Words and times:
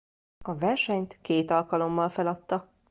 A 0.45 0.53
versenyt 0.55 1.17
két 1.21 1.51
alkalommal 1.51 2.09
feladta. 2.09 2.71